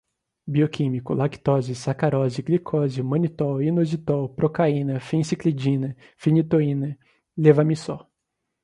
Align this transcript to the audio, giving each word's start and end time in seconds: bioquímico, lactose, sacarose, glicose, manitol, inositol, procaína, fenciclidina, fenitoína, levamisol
bioquímico, 0.47 1.13
lactose, 1.13 1.75
sacarose, 1.75 2.41
glicose, 2.41 3.03
manitol, 3.03 3.61
inositol, 3.61 4.27
procaína, 4.29 4.99
fenciclidina, 4.99 5.95
fenitoína, 6.17 6.91
levamisol 7.37 8.07